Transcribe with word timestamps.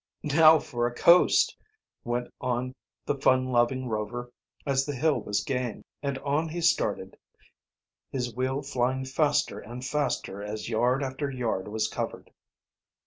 "Now 0.23 0.57
for 0.57 0.87
a 0.87 0.95
coast!" 0.95 1.55
went 2.03 2.33
on 2.41 2.73
the 3.05 3.13
fun 3.19 3.51
loving 3.51 3.87
Rover, 3.87 4.31
as 4.65 4.83
the 4.83 4.95
hill 4.95 5.21
was 5.21 5.43
gained, 5.43 5.83
and 6.01 6.17
on 6.17 6.49
he 6.49 6.59
started, 6.59 7.17
his 8.09 8.35
wheel 8.35 8.63
flying 8.63 9.05
faster 9.05 9.59
and 9.59 9.85
faster 9.85 10.41
as 10.41 10.67
yard 10.69 11.03
after 11.03 11.29
yard 11.29 11.67
was 11.67 11.87
covered. 11.87 12.31